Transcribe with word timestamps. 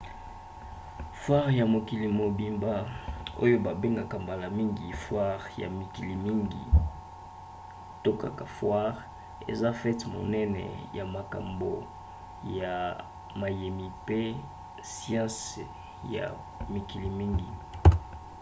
foire 1.21 1.51
ya 1.59 1.65
mokili 1.73 2.07
mobimba 2.19 2.73
oyo 3.43 3.57
babengaka 3.65 4.15
mbala 4.23 4.45
mingi 4.57 4.85
foire 5.03 5.47
ya 5.61 5.67
mikili 5.79 6.15
mingi 6.25 6.63
to 8.03 8.11
kaka 8.23 8.45
foire 8.55 8.99
eza 9.51 9.69
fete 9.79 10.03
monene 10.15 10.63
ya 10.97 11.05
makambo 11.15 11.71
ya 12.59 12.73
mayemi 13.39 13.85
mpe 13.99 14.19
ya 14.31 14.37
siansi 14.91 15.63
ya 16.15 16.25
mikili 16.73 17.09
mingi 17.19 17.49